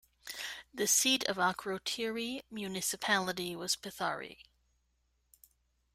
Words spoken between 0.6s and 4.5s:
The seat of Akrotiri municipality was Pythari.